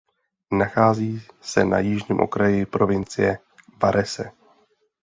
Nachází 0.51 1.21
se 1.41 1.65
na 1.65 1.79
jižním 1.79 2.19
okraji 2.19 2.65
provincie 2.65 3.39
Varese. 3.83 4.31